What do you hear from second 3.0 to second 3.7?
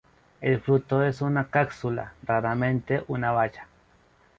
una baya.